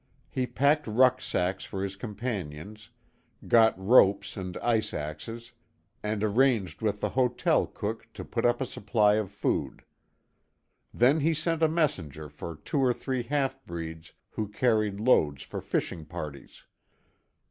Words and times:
He 0.31 0.47
packed 0.47 0.87
rucksacks 0.87 1.63
for 1.63 1.83
his 1.83 1.95
companions, 1.95 2.89
got 3.47 3.77
ropes 3.77 4.35
and 4.35 4.57
ice 4.57 4.95
axes, 4.95 5.51
and 6.01 6.23
arranged 6.23 6.81
with 6.81 7.01
the 7.01 7.09
hotel 7.09 7.67
cook 7.67 8.07
to 8.15 8.25
put 8.25 8.43
up 8.43 8.59
a 8.61 8.65
supply 8.65 9.13
of 9.17 9.29
food. 9.31 9.83
Then 10.91 11.19
he 11.19 11.35
sent 11.35 11.61
a 11.61 11.67
messenger 11.69 12.29
for 12.29 12.55
two 12.55 12.79
or 12.79 12.95
three 12.95 13.21
half 13.21 13.63
breeds 13.67 14.13
who 14.31 14.47
carried 14.47 14.99
loads 14.99 15.43
for 15.43 15.61
fishing 15.61 16.05
parties. 16.05 16.63